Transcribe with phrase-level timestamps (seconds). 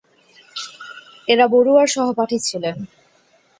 [1.27, 2.75] এরা বরুয়ার সহপাঠী ছিলেন।